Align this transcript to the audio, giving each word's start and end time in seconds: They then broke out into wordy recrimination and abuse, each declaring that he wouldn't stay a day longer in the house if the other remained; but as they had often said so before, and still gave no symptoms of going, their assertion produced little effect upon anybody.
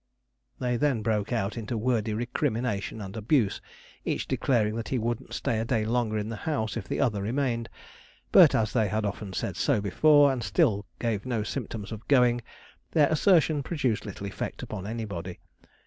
They 0.57 0.77
then 0.77 1.03
broke 1.03 1.31
out 1.31 1.57
into 1.59 1.77
wordy 1.77 2.15
recrimination 2.15 3.01
and 3.01 3.15
abuse, 3.15 3.61
each 4.03 4.27
declaring 4.27 4.73
that 4.77 4.87
he 4.89 4.97
wouldn't 4.97 5.35
stay 5.35 5.59
a 5.59 5.63
day 5.65 5.85
longer 5.85 6.17
in 6.17 6.27
the 6.27 6.35
house 6.49 6.75
if 6.75 6.87
the 6.87 6.99
other 6.99 7.21
remained; 7.21 7.69
but 8.31 8.55
as 8.55 8.73
they 8.73 8.87
had 8.87 9.05
often 9.05 9.31
said 9.31 9.55
so 9.55 9.79
before, 9.79 10.31
and 10.33 10.41
still 10.43 10.87
gave 10.97 11.27
no 11.27 11.43
symptoms 11.43 11.91
of 11.91 12.07
going, 12.07 12.41
their 12.93 13.09
assertion 13.09 13.61
produced 13.61 14.03
little 14.03 14.25
effect 14.25 14.63
upon 14.63 14.87
anybody. 14.87 15.39